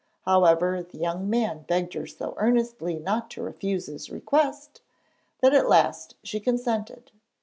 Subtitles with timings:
[0.25, 4.81] However, the young man begged her so earnestly not to refuse his request
[5.41, 7.11] that at last she consented.